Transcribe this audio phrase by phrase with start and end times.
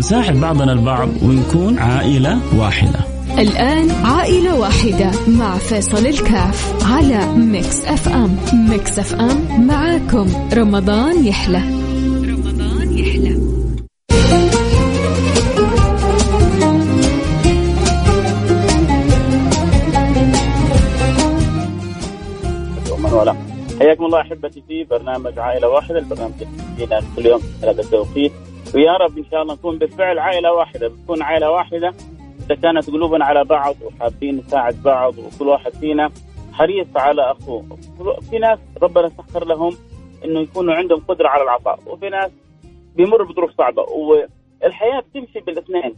[0.00, 3.00] نساعد بعضنا البعض ونكون عائلة واحدة.
[3.38, 8.36] الآن عائلة واحدة مع فيصل الكاف على Mix FM.
[8.52, 10.28] Mix FM معاكم.
[10.54, 11.62] رمضان يحلى.
[12.32, 13.40] رمضان يحلى.
[23.80, 26.32] حياكم الله أحبتي في برنامج عائلة واحدة البرنامج
[26.78, 28.32] اللي كل يوم هذا التوقيت
[28.74, 31.94] ويا رب إن شاء الله نكون بالفعل عائلة واحدة بتكون عائلة واحدة.
[32.46, 36.10] إذا كانت قلوبنا على بعض وحابين نساعد بعض وكل واحد فينا
[36.52, 37.78] حريص على أخوه.
[38.30, 39.76] في ناس ربنا سخر لهم
[40.24, 42.30] إنه يكونوا عندهم قدرة على العطاء وفي ناس
[42.96, 43.82] بيمر بظروف صعبة.
[43.82, 45.96] والحياة بتمشي بالاثنين.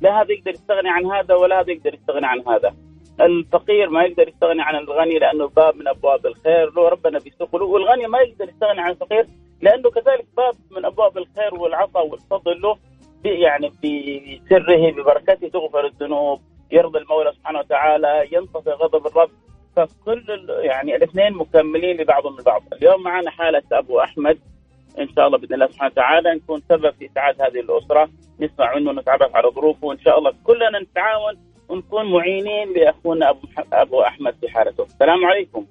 [0.00, 2.74] لا هذا يقدر يستغني عن هذا ولا هذا يقدر يستغني عن هذا.
[3.20, 6.70] الفقير ما يقدر يستغني عن الغني لأنه باب من أبواب الخير.
[6.70, 9.26] له ربنا بيسوق له والغني ما يقدر يستغني عن الفقير
[9.60, 12.76] لأنه كذلك باب من أبواب الخير والعطاء والفضل له
[13.24, 16.40] يعني بسره ببركته تغفر الذنوب
[16.72, 19.30] يرضي المولى سبحانه وتعالى ينطفئ غضب الرب.
[19.76, 22.62] فكل يعني الاثنين مكملين لبعضهم البعض.
[22.72, 24.38] اليوم معنا حالة أبو أحمد.
[24.98, 28.08] إن شاء الله بإذن الله سبحانه وتعالى نكون سبب في إسعاد هذه الأسرة.
[28.40, 29.86] نسمع منه نتعرف على ظروفه.
[29.86, 31.34] وان شاء الله كلنا نتعاون
[31.68, 35.66] ونكون معينين لأخونا أبو أبو أحمد في حالته السلام عليكم.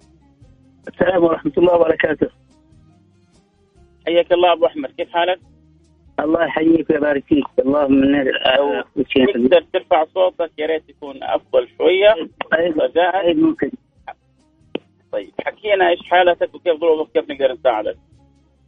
[0.87, 2.27] السلام ورحمة الله وبركاته.
[4.05, 4.91] حياك الله أبو أحمد.
[4.91, 5.39] كيف حالك؟
[6.19, 7.45] الله يحييك ويبارك فيك.
[7.59, 8.83] اللهم لو
[9.15, 12.13] تقدر ترفع صوتك؟ يا ريت يكون أفضل شوية.
[12.51, 13.71] طيب طيب ممكن.
[15.11, 17.97] طيب حكينا إيش حالتك وكيف ظروفك كيف نقدر نساعدك؟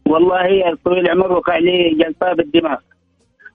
[0.08, 2.78] والله طويل العمر وقع لي جلطة بالدماغ.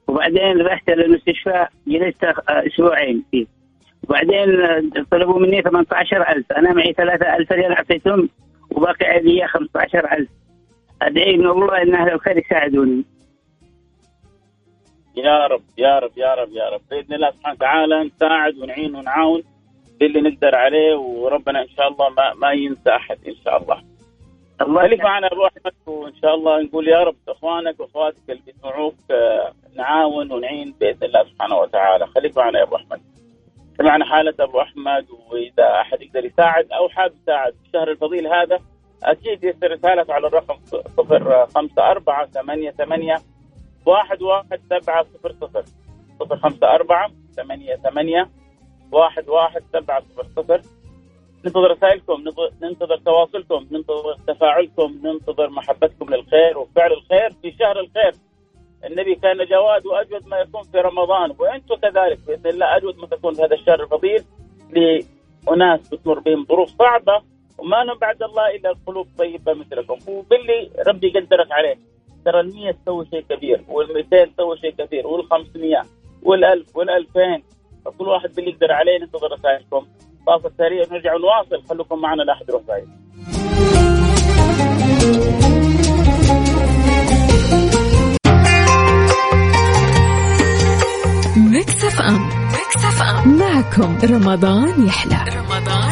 [0.08, 3.61] وبعدين رحت للمستشفى جلست أسبوعين فيه.
[4.04, 4.50] وبعدين
[5.12, 8.30] طلبوا مني 18000 أنا معي 3000 ريال اعطيتهم
[8.72, 10.28] وباقي علي 15000
[11.02, 13.06] أدعي من الله إن أهل الخير يساعدوني.
[15.16, 16.82] يا رب يا رب يا رب يا رب.
[16.92, 19.44] بإذن الله سبحانه وتعالى نساعد ونعين ونعاون
[20.00, 23.82] باللي نقدر عليه وربنا إن شاء الله ما, ما ينسى أحد إن شاء الله.
[24.62, 28.96] الله خليك معنا أبو أحمد وإن شاء الله نقول يا رب إخوانك وأخواتك اللي بيسمعوك
[29.76, 33.02] نعاون ونعين بإذن الله سبحانه وتعالى، خليك معنا يا أبو أحمد.
[33.78, 38.60] سمعنا حالة أبو أحمد وإذا أحد يقدر يساعد أو حاب يساعد في الشهر الفضيل هذا
[39.04, 40.60] أكيد يرسل رسالته على الرقم
[41.00, 43.16] 054 88
[43.86, 45.64] واحد واحد سبعة صفر صفر.
[46.20, 48.30] صفر خمسة أربعة ثمانية ثمانية
[48.92, 50.62] واحد واحد سبعة صفر صفر.
[51.46, 52.24] ننتظر رسائلكم
[52.62, 58.14] ننتظر تواصلكم ننتظر تفاعلكم ننتظر محبتكم للخير وفعل الخير في شهر الخير.
[59.22, 61.36] كان جواد وأجود ما يكون في رمضان.
[61.40, 64.24] وأنتم كذلك بإذن الله أجود ما تكون في هذا الشهر الفضيل
[64.72, 67.22] لأناس بتمر بهم ظروف صعبة
[67.58, 69.98] وما لهم بعد الله إلا القلوب طيبة مثلكم.
[70.08, 71.78] وباللي ربي يقدرك عليه.
[72.26, 75.86] ترى ال 100 تسوي شيء كبير وال 200 تسوي شيء كبير وال 500
[76.24, 77.44] وال 1000 وال 2000
[77.86, 79.88] فكل واحد باللي يقدر عليه ننتظر رسائلكم.
[80.28, 82.88] فاصل سريع ونرجع نواصل خليكم معنا لا احد يروح بعيد
[91.50, 92.30] ميكس اف ام.
[92.46, 93.38] ميكس اف ام.
[93.38, 95.16] معكم رمضان يحلى.
[95.38, 95.92] رمضان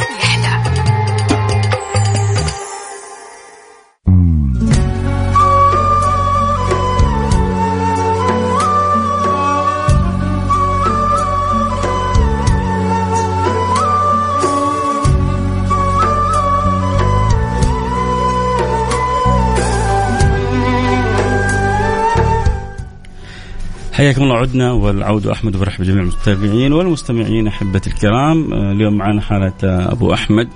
[23.99, 28.53] حياكم الله عدنا والعود أحمد وبرحب بجميع المتابعين والمستمعين أحبتي الكرام.
[28.53, 30.47] اليوم معنا حالة أبو أحمد.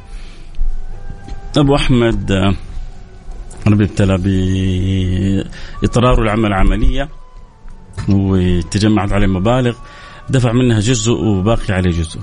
[1.57, 2.31] أبو أحمد
[3.67, 4.17] ربي ابتلى
[5.81, 7.09] باضطراره لعمل عملية
[8.09, 9.75] وتجمعت عليه مبالغ
[10.29, 12.19] دفع منها جزء وباقي عليه جزء.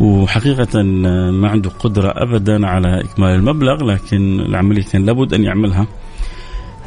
[0.00, 0.82] وحقيقة
[1.30, 5.86] ما عنده قدرة أبدا على إكمال المبلغ لكن العملية كان لابد أن يعملها.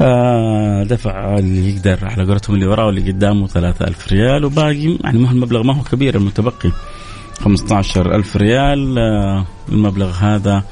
[0.01, 5.31] آه دفع اللي يقدر على قولتهم اللي وراه واللي قدامه 3000 ريال وباقي يعني ما
[5.31, 6.71] المبلغ ما هو كبير المتبقي
[7.41, 8.97] 15000 ريال.
[8.99, 10.63] آه المبلغ هذا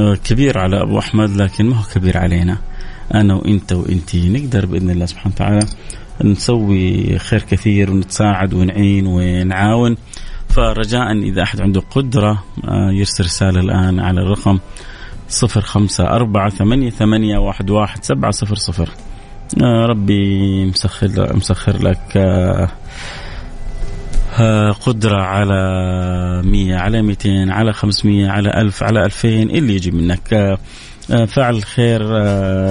[0.00, 2.58] آه كبير على أبو أحمد لكن ما هو كبير علينا.
[3.14, 5.66] أنا وإنت وإنتي نقدر بإذن الله سبحانه وتعالى
[6.24, 9.96] نسوي خير كثير ونتساعد ونعين ونعاون.
[10.48, 14.58] فرجاء إذا أحد عنده قدرة آه، يرسل رسالة الآن على الرقم
[15.28, 18.88] صفر خمسة أربعة ثمانية, ثمانية واحد, واحد سبعة صفر صفر.
[19.62, 22.16] آه، ربي مسخر مسخر لك
[24.38, 25.54] آه، قدرة على
[26.44, 30.58] مية على ميتين على خمسمية على ألف على ألفين اللي يجي منك.
[31.28, 32.02] فعل الخير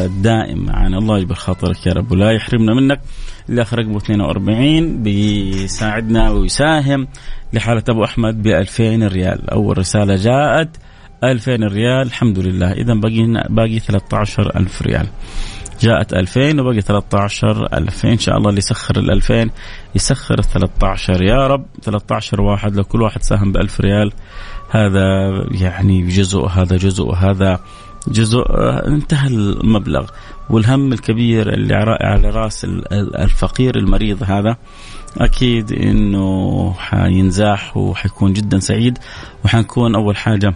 [0.07, 3.01] دائم معنا الله يجبر خاطرك يا رب ولا يحرمنا منك.
[3.50, 7.07] اللي اخر رقمه 42 بيساعدنا ويساهم
[7.53, 9.50] لحالة أبو أحمد ب 2000 ريال.
[9.50, 10.69] أول رسالة جاءت
[11.24, 12.72] 2000 ريال الحمد لله.
[12.72, 15.08] إذا باقي باقي 13000 ريال.
[15.81, 19.50] جاءت 2000 وبقي 13000 إن شاء الله اللي يسخر ال 2000
[19.96, 24.12] يسخر ال 13 يا رب 13 واحد لو كل واحد ساهم ب 1000 ريال.
[24.69, 25.06] هذا
[25.52, 27.60] يعني جزء هذا جزء هذا
[28.08, 30.10] جزء آه، انتهى المبلغ.
[30.50, 34.58] والهم الكبير اللي على رأس الفقير المريض هذا
[35.18, 38.98] أكيد إنه حينزاح وحيكون جدا سعيد.
[39.46, 40.54] وحنكون أول حاجة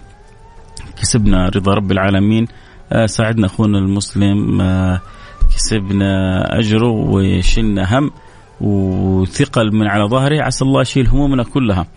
[1.01, 2.47] كسبنا رضا رب العالمين.
[2.91, 5.01] آه، ساعدنا أخونا المسلم آه،
[5.55, 8.11] كسبنا أجره وشلنا هم
[8.61, 10.43] وثقل من على ظهره.
[10.43, 11.87] عسى الله يشيل همومنا كلها.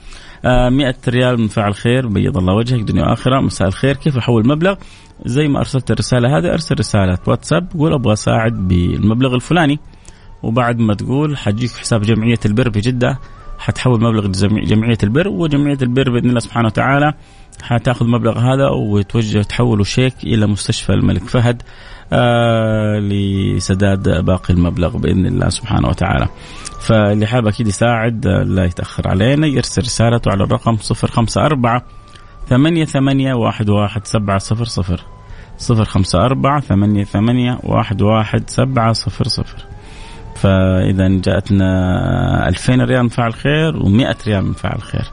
[0.44, 3.96] 100 ريال من فعل خير بيض الله وجهك دنيا وآخرة مساء الخير.
[3.96, 4.74] كيف احول مبلغ
[5.24, 9.78] زي ما أرسلت الرسالة هذه أرسل رسالة واتساب قول أبغى أساعد بالمبلغ الفلاني.
[10.42, 13.18] وبعد ما تقول حجيك حساب جمعية البر في جدة.
[13.64, 14.26] حتحول مبلغ
[14.64, 17.14] جمعية البر وجمعية البر بإذن الله سبحانه وتعالى
[17.62, 21.62] حتاخذ مبلغ هذا وتوجه تحوله شيك إلى مستشفى الملك فهد
[22.12, 26.28] آه لسداد باقي المبلغ بإذن الله سبحانه وتعالى.
[26.80, 31.80] فاللي حاب أكيد يساعد آه، لا يتأخر علينا يرسل رسالته على الرقم 054
[32.48, 35.00] ثمانية ثمانية واحد واحد سبعة صفر صفر
[35.58, 39.73] صفر خمسة أربعة ثمانية ثمانية واحد واحد سبعة صفر صفر
[40.44, 45.04] فإذا جاءتنا ألفين ريال من فعل خير ومئة ريال من فعل خير.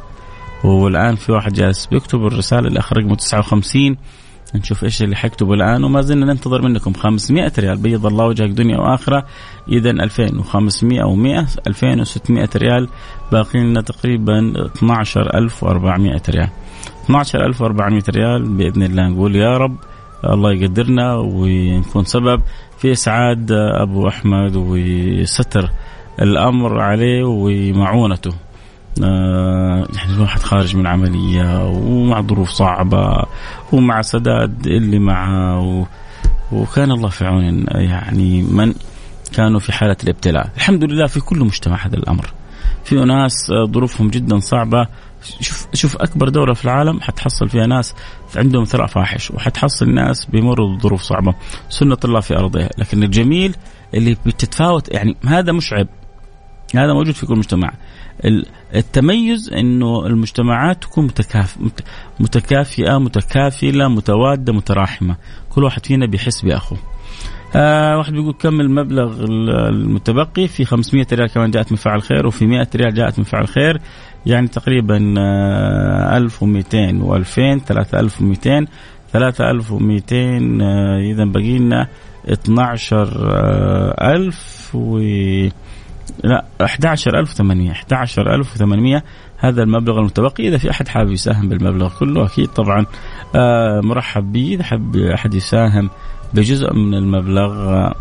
[0.64, 3.98] والآن في واحد جالس بيكتب الرسالة الآخر رقمه تسعة وخمسين.
[4.56, 6.94] نشوف إيش اللي حيكتبه الآن وما زلنا ننتظر منكم.
[6.94, 9.26] 500 ريال بيض الله وجهك دنيا وآخرة.
[9.70, 12.88] اذا 2500 أو 100 2600 ريال.
[13.32, 16.50] باقي لنا تقريبا 12400 ريال.
[17.04, 19.76] 12400 ريال بإذن الله نقول يا رب
[20.26, 22.42] الله يقدرنا ونكون سبب.
[22.82, 25.70] في اسعاد أبو أحمد وستر
[26.22, 28.32] الأمر عليه ومعونته.
[29.04, 33.26] آه يعني الواحد خارج من عملية ومع ظروف صعبة
[33.72, 35.88] ومع سداد اللي معه
[36.52, 38.74] وكان الله في عون يعني من
[39.34, 40.50] كانوا في حالة الابتلاء.
[40.58, 42.34] الحمد لله في كل مجتمع هذا الأمر.
[42.84, 44.88] في ناس ظروفهم جدا صعبة.
[45.42, 47.96] شوف شوف أكبر دولة في العالم حتحصل فيها ناس
[48.36, 51.34] عندهم ثراء فاحش وحتحصل ناس بيمروا بظروف صعبة.
[51.70, 53.56] سنة الله في ارضه لكن الجميل
[53.94, 55.88] اللي بتتفاوت يعني هذا مش عيب.
[56.76, 57.74] هذا موجود في كل مجتمع.
[58.76, 61.58] التميز إنه المجتمعات تكون متكاف
[62.20, 65.16] متكافئة متكافلة متوادة متراحمة.
[65.50, 66.80] كل واحد فينا بيحس بأخوه.
[67.56, 69.24] آه واحد بيقول كم المبلغ
[69.70, 73.48] المتبقي؟ في 500 ريال كمان جاءت من فعل خير وفي 100 ريال جاءت من فعل
[73.48, 73.82] خير.
[74.26, 74.98] يعني تقريبا
[76.18, 78.66] 1200 و2000 3200
[79.14, 80.16] 3200
[81.12, 81.88] اذا باقي لنا
[82.30, 85.00] 12000 و
[86.24, 89.04] لا 11800 11800
[89.38, 90.48] هذا المبلغ المتبقي.
[90.48, 92.86] إذا في أحد حابب يساهم بالمبلغ كله أكيد طبعا
[93.36, 95.90] آه مرحب به إذا حب أحد يساهم
[96.34, 97.54] بجزء من المبلغ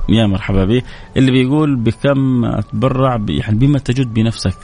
[0.09, 0.83] يا مرحبا به
[1.17, 4.57] اللي بيقول بكم اتبرع يعني بما تجد بنفسك.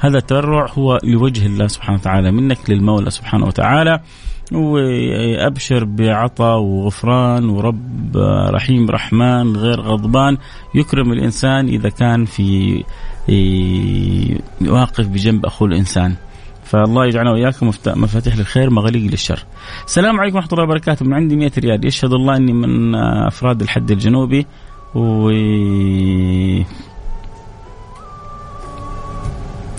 [0.00, 4.00] هذا التبرع هو لوجه الله سبحانه وتعالى منك للمولى سبحانه وتعالى
[4.52, 8.16] وأبشر بعطاء وغفران ورب
[8.50, 10.36] رحيم رحمن غير غضبان.
[10.74, 12.82] يكرم الإنسان إذا كان في
[14.66, 16.16] واقف بجنب اخوه الإنسان.
[16.72, 19.44] فالله يجعلنا وإياكم مفاتيح للخير مغاليق للشر.
[19.86, 21.06] السلام عليكم ورحمة الله وبركاته.
[21.06, 21.86] من عندي 100 ريال.
[21.86, 22.94] يشهد الله إني من
[23.26, 24.46] أفراد الحد الجنوبي.
[24.94, 25.28] و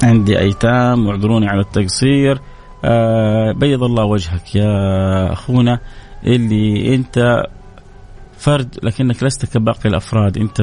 [0.04, 2.40] عندي أيتام واعذروني على التقصير.
[2.86, 5.80] آه بيض الله وجهك يا أخونا.
[6.24, 7.44] اللي أنت
[8.38, 10.38] فرد لكنك لست كباقي الأفراد.
[10.38, 10.62] أنت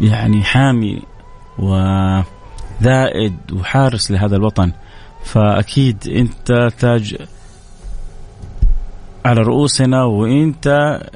[0.00, 1.02] يعني حامي
[1.58, 4.72] وذائد وحارس لهذا الوطن.
[5.24, 7.16] فأكيد أنت تاج
[9.24, 10.66] على رؤوسنا وأنت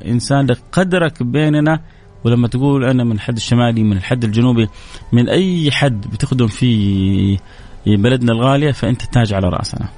[0.07, 1.81] إنسان لك قدرك بيننا
[2.25, 4.69] ولما تقول أنا من الحد الشمالي من الحد الجنوبي
[5.13, 7.39] من أي حد بتخدم في
[7.87, 9.89] بلدنا الغالية فأنت تاج على رأسنا.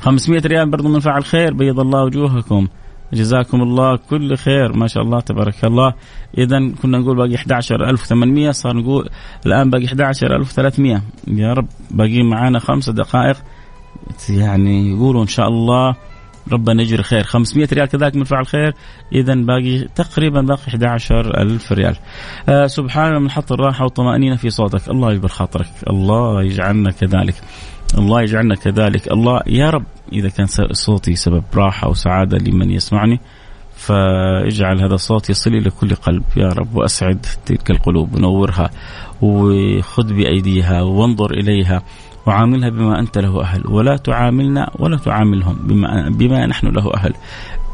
[0.00, 2.68] 500 ريال برضو من فعل خير بيض الله وجوهكم.
[3.14, 5.94] جزاكم الله كل خير ما شاء الله تبارك الله.
[6.38, 9.08] اذا كنا نقول باقي 11800 صار نقول
[9.46, 13.36] الآن باقي 11300 يا رب باقي معانا خمس دقائق.
[14.28, 15.96] يعني يقولوا إن شاء الله
[16.52, 18.74] ربنا يجري خير 500 ريال كذلك من فعل خير.
[19.12, 21.96] إذا باقي تقريبا باقي 11 ألف ريال.
[22.48, 24.88] آه سبحان من حط الراحة والطمأنينة في صوتك.
[24.88, 25.66] الله يجبر خاطرك.
[25.90, 27.34] الله يجعلنا كذلك.
[27.98, 29.12] الله يجعلنا كذلك.
[29.12, 33.20] الله يا رب إذا كان صوتي سبب راحة وسعادة لمن يسمعني
[33.76, 36.22] فاجعل هذا الصوت يصل إلى كل قلب.
[36.36, 38.70] يا رب وأسعد تلك القلوب ونورها
[39.22, 41.82] وخذ بأيديها وانظر إليها.
[42.26, 43.66] وعاملها بما أنت له أهل.
[43.66, 47.14] ولا تعاملنا ولا تعاملهم بما, بما نحن له أهل.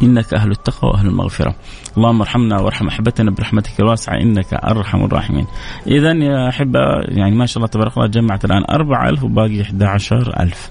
[0.02, 1.54] إنك أهل التقوى وأهل المغفرة.
[1.97, 4.14] اللهم ارحمنا وارحم أحبتنا برحمتك الواسعة.
[4.14, 5.47] إنك أرحم الراحمين.
[5.87, 10.71] إذا يا أحبة يعني ما شاء الله تبارك الله جمعت الآن 4000 وباقي 11000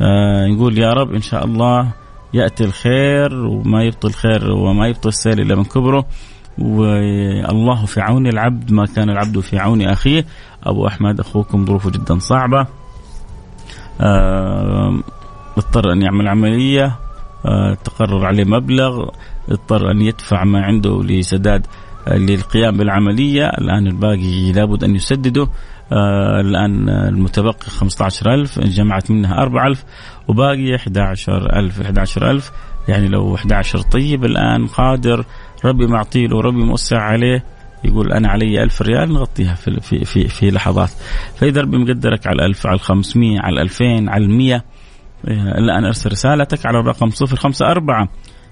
[0.00, 1.88] آه نقول يا رب إن شاء الله
[2.34, 6.06] يأتي الخير وما يبطل الخير وما يبطل السير إلا من كبره.
[6.58, 10.24] والله في عون العبد ما كان العبد في عون أخيه.
[10.64, 12.66] أبو أحمد أخوكم ظروفه جدا صعبة.
[15.58, 16.98] اضطر أن يعمل عملية
[17.46, 19.08] آه، تقرر عليه مبلغ
[19.48, 21.66] اضطر أن يدفع ما عنده لسداد
[22.08, 23.44] آه، للقيام بالعملية.
[23.46, 25.48] الآن الباقي لابد أن يسدده.
[25.92, 29.84] آه الآن المتبقي 15000 جمعت منها 4000
[30.28, 32.52] وباقي 11000 11000
[32.88, 35.24] يعني لو 11 طيب الآن قادر
[35.64, 37.44] ربي معطيه له ربي موسع عليه.
[37.84, 40.90] يقول أنا علي ألف ريال نغطيها في في في, في لحظات.
[41.36, 44.64] فإذا ربي مقدرك على الألف على الخمسمية على الألفين على المية
[45.58, 48.08] الآن أرسل رسالتك على الرقم صفر خمسة أربعة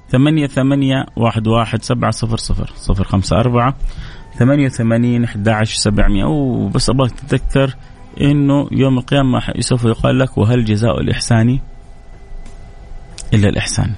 [0.08, 2.70] ثمانية ثمانية واحد واحد سبعة صفر صفر.
[2.76, 3.74] صفر خمسة أربعة
[4.38, 7.74] ثمانية وثمانين أحد عشر سبعمية وبس أبغاك تتذكر
[8.20, 11.58] إنه يوم القيامة سوف يقال لك وهل جزاء الإحسان
[13.34, 13.92] إلا الإحسان.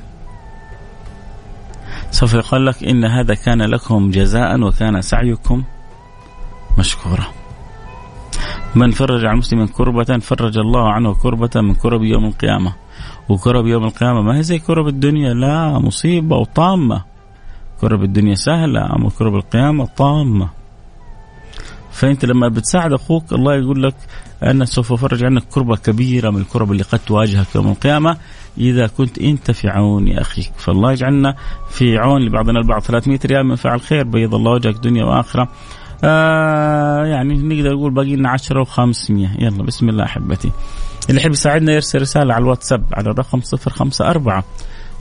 [2.11, 5.63] سوف يقال لك إن هذا كان لكم جزاء وكان سعيكم
[6.79, 7.27] مشكورا.
[8.75, 12.73] من فرج عن مسلم كربة فرج الله عنه كربة من كرب يوم القيامة.
[13.29, 17.05] وكرب يوم القيامة ما هي زي كرب الدنيا؟ لا مصيبة وطامة.
[17.81, 20.58] كرب الدنيا سهلة أما كرب القيامة طامة.
[21.99, 23.95] فأنت لما بتساعد أخوك الله يقول لك
[24.43, 28.17] أنا سوف أفرج عنك كربة كبيرة من الكرب اللي قد تواجهك يوم القيامة.
[28.59, 31.35] إذا كنت أنت في عون أخيك فالله يجعلنا
[31.71, 32.83] في عون لبعضنا البعض.
[32.83, 35.49] 300 ريال من فعل خير بيض الله وجهك دنيا وآخرة.
[36.05, 40.51] آه يعني نقدر نقول باقي لنا 10 و500 يلا بسم الله أحبتي.
[41.11, 44.43] اللي يحب يساعدنا يرسل رسالة على الواتساب على الرقم 054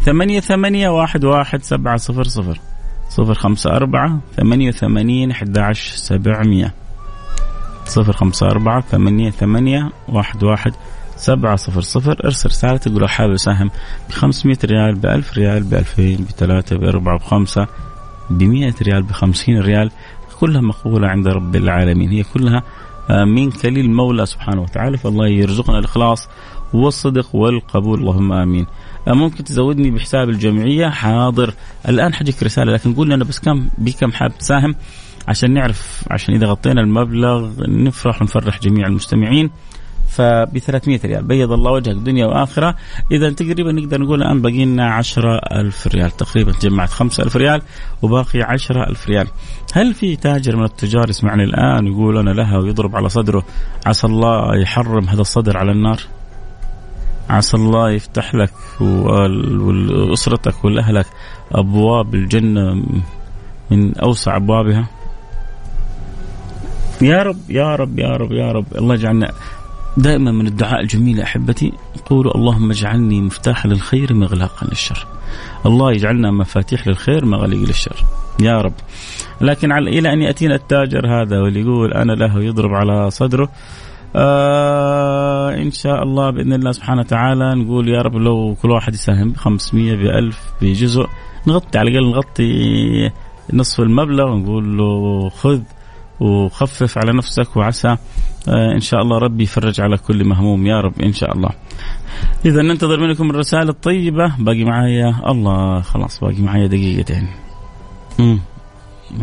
[0.06, 2.60] ثمانية ثمانية واحد واحد سبعة صفر صفر.
[3.10, 6.74] صفر خمسة أربعة ثمانية وثمانين أحد عشر سبعمية.
[7.88, 10.74] صفر خمسة أربعة ثمانية ثمانية واحد واحد
[11.15, 12.25] سبعة صفر صفر.
[12.25, 13.72] ارسل رسالة تقول حابب أساهم
[14.10, 17.67] ب 500 ريال ب 1000 ريال ب 2000 بثلاثة بأربعة بخمسة
[18.29, 19.91] ب 100 ريال ب 50 ريال.
[20.39, 22.10] كلها مقبولة عند رب العالمين.
[22.10, 22.63] هي كلها
[23.10, 24.98] آه، من كليل المولى سبحانه وتعالى.
[24.98, 26.29] فالله يرزقنا الإخلاص
[26.74, 28.00] والصدق والقبول.
[28.00, 28.65] اللهم آمين.
[29.08, 31.53] آه، ممكن تزودني بحساب الجمعية؟ حاضر.
[31.89, 34.75] الآن حجيك رسالة لكن قول لنا بس كم بكم حاب تساهم؟
[35.27, 39.50] عشان نعرف عشان إذا غطينا المبلغ نفرح ونفرح جميع المستمعين.
[40.10, 41.24] فب 300 ريال.
[41.24, 42.75] بيض الله وجهك دنيا وآخرة.
[43.12, 47.62] إذا تقريبا نقدر نقول الآن باقي لنا 10000 ريال تقريبا جمعت 5000 ريال
[48.01, 49.27] وباقي 10000 ريال.
[49.74, 53.46] هل في تاجر من التجار يسمعني الآن ويقول أنا لها ويضرب على صدره
[53.86, 56.00] عسى الله يحرم هذا الصدر على النار؟
[57.29, 61.05] عسى الله يفتح لك واسرتك ولاهلك
[61.51, 62.84] أبواب الجنة
[63.72, 64.88] من أوسع أبوابها؟
[67.01, 69.32] يا رب يا رب يا رب يا رب الله يجعلنا
[69.98, 71.74] دائما من الدعاء الجميل أحبتي
[72.06, 75.08] قولوا اللهم اجعلني مفتاحا للخير مغلاقا للشر.
[75.66, 77.96] الله يجعلنا مفاتيح للخير مغاليق للشر.
[78.39, 78.74] يا رب.
[79.42, 83.50] لكن على إلى أن يأتينا التاجر هذا واللي يقول أنا له يضرب على صدره
[84.16, 89.30] آه إن شاء الله بإذن الله سبحانه وتعالى نقول يا رب لو كل واحد يساهم
[89.32, 91.08] ب 500 ب 1000 بجزء
[91.48, 93.12] نغطي على الأقل نغطي
[93.54, 95.62] نصف المبلغ ونقول له خذ
[96.20, 97.98] وخفف على نفسك وعسى
[98.48, 101.50] آه، إن شاء الله ربي يفرج على كل مهموم يا رب إن شاء الله.
[102.46, 107.28] إذا ننتظر منكم الرسائل الطيبة باقي معايا الله خلاص باقي معايا دقيقتين.
[108.20, 108.40] مم.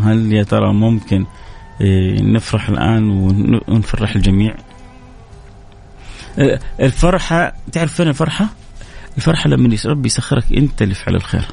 [0.02, 1.26] هل يا ترى ممكن
[1.82, 3.10] آه، نفرح الآن
[3.68, 4.54] ونفرح الجميع؟
[6.38, 8.48] آه، الفرحة تعرف فين الفرحة؟
[9.16, 11.44] الفرحة لما ربي يسخرك أنت لفعل الخير.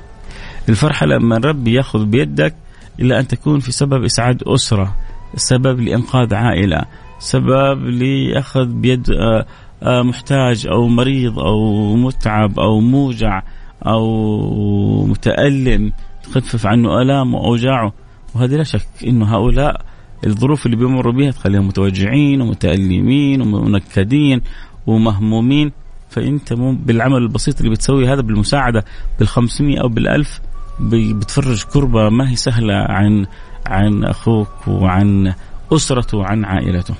[0.69, 2.55] الفرحة لما ربي ياخذ بيدك
[2.99, 4.95] إلى أن تكون في سبب إسعاد أسرة،
[5.35, 6.81] سبب لإنقاذ عائلة،
[7.19, 9.45] سبب لأخذ بيد آه،
[9.83, 13.41] آه، محتاج أو مريض أو متعب أو موجع
[13.85, 15.91] أو متألم
[16.23, 17.93] تخفف عنه آلامه واوجاعه
[18.35, 19.81] وهذه لا شك إنه هؤلاء
[20.27, 24.41] الظروف اللي بيمروا بها تخليهم متوجعين ومتألمين ومنكدين
[24.87, 25.71] ومهمومين.
[26.09, 28.85] فأنت بالعمل البسيط اللي بتسويه هذا بالمساعدة
[29.19, 30.41] بال 500 أو بال 1000
[30.79, 33.25] بتفرج كربة ما هي سهلة عن
[33.67, 35.33] عن أخوك وعن
[35.73, 36.95] أسرته وعن عائلته.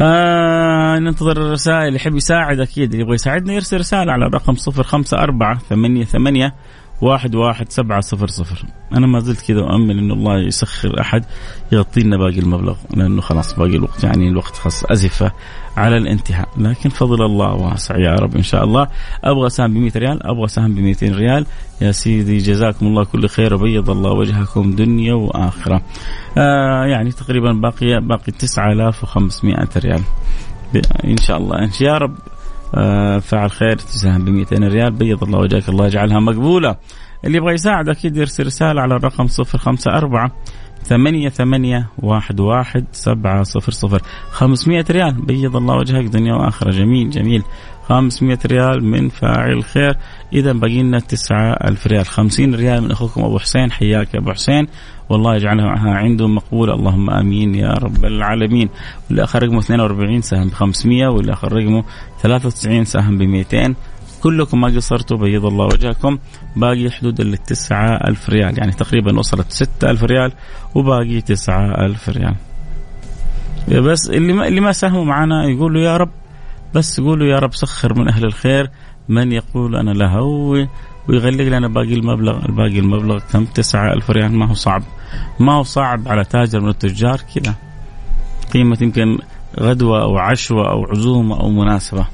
[0.00, 6.50] آه ننتظر الرسائل يحب يساعد أكيد اللي يبغى يساعدنا يرسل رسالة على الرقم 054 88
[7.00, 8.64] واحد واحد سبعة صفر صفر.
[8.92, 11.24] أنا ما زلت كذا أؤمن أنه الله يسخر أحد
[11.72, 15.32] يغطي لنا باقي المبلغ لأنه خلاص باقي الوقت يعني الوقت خلاص أزفة
[15.76, 16.48] على الانتهاء.
[16.58, 18.88] لكن فضل الله واسع يا رب إن شاء الله.
[19.24, 21.46] أبغى سهم ب 100 ريال أبغى سهم ب 200 ريال.
[21.80, 25.82] يا سيدي جزاكم الله كل خير وبيض الله وجهكم دنيا وآخرة.
[26.38, 30.02] آه يعني تقريبا باقي باقي 9500 ريال.
[31.04, 31.58] إن شاء الله.
[31.58, 32.14] إن يا رب
[33.20, 36.76] فعل خير تساهم ب 200 ريال بيض الله وجهك الله يجعلها مقبولة.
[37.24, 40.30] اللي يبغى يساعد أكيد يرسل رسالة على الرقم 054
[40.82, 44.02] ثمانية ثمانية واحد واحد سبعة صفر صفر.
[44.30, 46.70] خمسمائة ريال بيض الله وجهك دنيا وآخرة.
[46.70, 47.42] جميل جميل.
[47.90, 49.96] 500 ريال من فاعل خير.
[50.32, 52.06] إذا باقي لنا 9000 ريال.
[52.06, 53.72] 50 ريال من أخوكم أبو حسين.
[53.72, 54.66] حياك يا أبو حسين.
[55.08, 58.68] والله يجعلها عنده مقبولة اللهم آمين يا رب العالمين.
[59.08, 61.84] واللي آخر رقمه 42 سهم ب 500 واللي آخر رقمه
[62.22, 63.74] 93 سهم ب 200
[64.22, 66.18] كلكم ما قصرتوا بيض الله وجهكم.
[66.56, 68.58] باقي حدود ال 9000 ريال.
[68.58, 70.32] يعني تقريبا وصلت 6000 ريال.
[70.74, 72.34] وباقي 9000 ريال.
[73.68, 76.10] بس اللي ما اللي ما ساهموا معنا يقولوا يا رب
[76.74, 78.70] بس يقولوا يا رب سخر من أهل الخير.
[79.08, 80.66] من يقول أنا لا هو
[81.08, 82.44] ويغلق لنا باقي المبلغ.
[82.46, 84.32] الباقي المبلغ كم؟ تسعة ألف ريال.
[84.32, 84.82] ما هو صعب.
[85.40, 87.54] ما هو صعب على تاجر من التجار كذا
[88.52, 89.18] قيمة يمكن
[89.60, 92.06] غدوة أو عشوة أو عزومة أو مناسبة.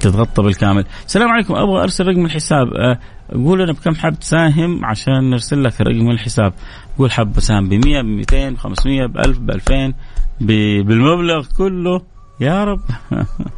[0.00, 0.84] تتغطى بالكامل.
[1.06, 1.54] السلام عليكم.
[1.54, 2.74] أبغى أرسل رقم الحساب.
[2.74, 2.98] أه
[3.34, 6.52] قول أنا بكم حاب تساهم عشان نرسل لك رقم الحساب.
[6.98, 9.94] قول حاب تساهم ب 100 ب 200 ب 500 ب 1000 ب 2000
[10.40, 12.11] بالمبلغ كله.
[12.42, 12.80] يا رب.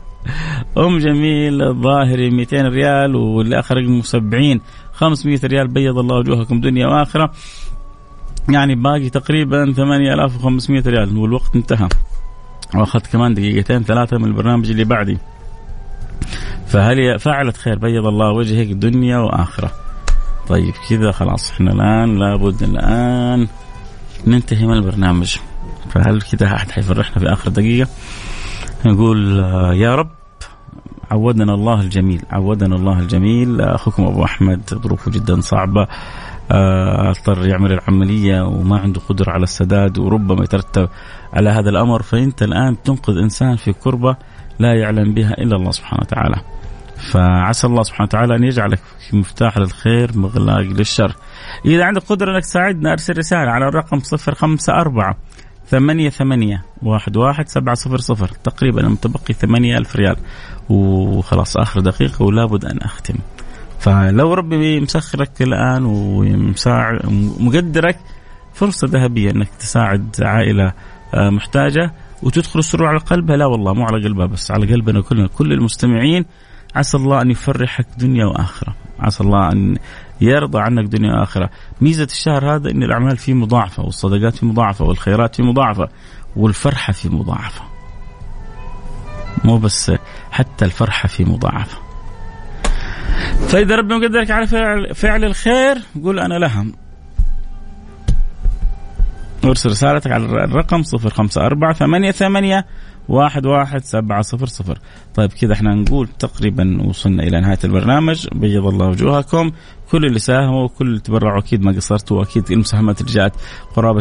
[0.78, 4.60] أم جميل الظاهري 200 ريال واللي اخر رقمه 70
[4.92, 7.32] 500 ريال بيض الله وجوهكم دنيا وآخرة.
[8.48, 11.16] يعني باقي تقريبا 8500 ريال.
[11.16, 11.88] والوقت انتهى.
[12.74, 15.18] وأخذت كمان دقيقتين ثلاثة من البرنامج اللي بعدي.
[16.66, 19.72] فهل فعلت خير بيض الله وجهك دنيا وآخرة؟
[20.48, 21.50] طيب كذا خلاص.
[21.50, 23.48] إحنا الآن لابد الآن
[24.26, 25.36] ننتهي من البرنامج.
[25.90, 27.88] فهل كذا أحد حيفرحنا في آخر دقيقة؟
[28.86, 30.10] نقول آه، يا رب
[31.10, 35.86] عودنا الله الجميل عودنا الله الجميل أخوكم أبو أحمد ظروفه جدا صعبة
[36.50, 40.88] آه، اضطر يعمل العملية وما عنده قدرة على السداد وربما يترتب
[41.32, 44.16] على هذا الأمر فأنت الآن تنقذ إنسان في كربة
[44.58, 46.36] لا يعلم بها إلا الله سبحانه وتعالى.
[47.12, 48.80] فعسى الله سبحانه وتعالى أن يجعلك
[49.12, 51.16] مفتاح للخير مغلاق للشر.
[51.66, 55.14] إذا عندك قدرة أنك تساعدنا أرسل رسالة على الرقم 054
[55.66, 58.28] ثمانية ثمانية واحد واحد سبعة صفر صفر.
[58.28, 60.16] تقريبا متبقي ثمانية ألف ريال.
[60.68, 63.14] وخلاص آخر دقيقة ولابد أن أختم.
[63.78, 67.98] فلو ربي مسخرك الآن ومقدرك
[68.54, 70.72] فرصة ذهبية أنك تساعد عائلة
[71.14, 73.36] آه، محتاجة وتدخل السرور على قلبها.
[73.36, 76.24] لا والله مو على قلبها بس على قلبنا كلنا كل المستمعين.
[76.74, 78.74] عسى الله أن يفرحك دنيا وآخرة.
[79.00, 79.76] عسى الله أن
[80.20, 81.50] يرضى عنك دنيا وآخرة.
[81.80, 85.88] ميزة الشهر هذا أن الأعمال فيه مضاعفة والصدقات فيه مضاعفة والخيرات فيه مضاعفة
[86.36, 87.62] والفرحة فيه مضاعفة.
[89.44, 89.92] مو بس
[90.30, 91.78] حتى الفرحة فيه مضاعفة.
[93.48, 96.66] فإذا ربنا مقدرك على فعل, فعل الخير قول أنا لها
[99.44, 102.66] ارسل رسالتك على الرقم 054 ثمانية ثمانية
[103.08, 104.78] واحد واحد سبعة صفر صفر.
[105.14, 108.26] طيب كذا إحنا نقول تقريبا وصلنا إلى نهاية البرنامج.
[108.32, 109.50] بيض الله وجوهكم.
[109.90, 113.32] كل اللي ساهموا وكل اللي تبرعوا أكيد ما قصرتوا وأكيد المساهمات اللي جاءت
[113.76, 114.00] قرابة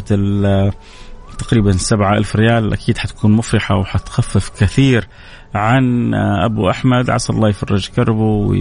[1.37, 2.73] تقريبا سبعة ألف ريال.
[2.73, 5.07] أكيد حتكون مفرحة وحتخفف كثير
[5.55, 6.13] عن
[6.43, 7.09] أبو أحمد.
[7.09, 8.55] عسى الله يفرج كربه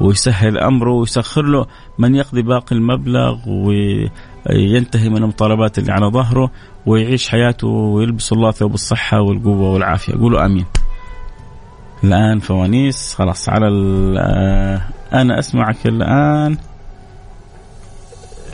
[0.00, 1.66] ويسهل أمره ويسخر له
[1.98, 6.50] من يقضي باقي المبلغ وينتهي من المطالبات اللي على ظهره.
[6.88, 10.12] ويعيش حياته ويلبس الله ثوب الصحة والقوة والعافية.
[10.12, 10.64] قولوا آمين.
[12.04, 13.14] الآن فوانيس.
[13.14, 13.66] خلاص على
[14.18, 14.80] آه،
[15.12, 16.56] أنا أسمعك الآن.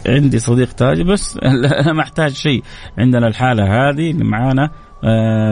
[0.07, 1.39] عندي صديق تاجر بس
[1.97, 2.63] ما أحتاج شيء.
[2.99, 4.71] عندنا الحالة هذه اللي معانا.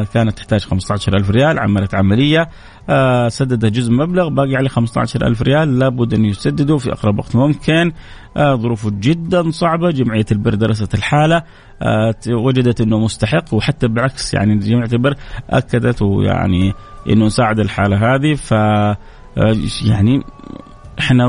[0.04, 2.48] كانت تحتاج 15000 ريال عملت عملية
[2.88, 7.92] آه سدد جزء مبلغ باقي عليه 15000 ريال لابد أن يسدده في أقرب وقت ممكن.
[8.36, 11.42] آه ظروفه جدا صعبة جمعية البر درست الحالة
[11.82, 15.14] آه وجدت أنه مستحق وحتى بالعكس يعني جمعية البر
[15.50, 16.72] أكدت يعني
[17.10, 18.34] أنه نساعد الحالة هذه.
[18.34, 18.54] ف
[19.38, 20.22] آه، يعني
[20.98, 21.26] إحنا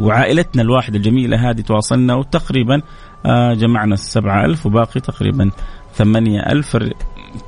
[0.00, 2.82] وعائلتنا الواحدة الجميلة هذه تواصلنا وتقريبا
[3.26, 5.50] آه، جمعنا السبعة ألف وباقي تقريبا
[5.94, 6.76] ثمانية ألف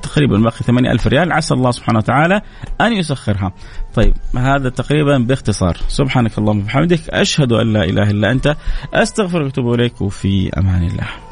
[0.03, 1.33] تقريبا باقي ثمانية ألف ريال.
[1.33, 2.41] عسى الله سبحانه وتعالى
[2.81, 3.53] أن يسخرها.
[3.95, 5.77] طيب هذا تقريبا باختصار.
[5.89, 8.57] سبحانك اللهم وبحمدك أشهد أن لا إله إلا أنت
[8.95, 11.24] أستغفرك وأتوب إليك وفي أمان الله.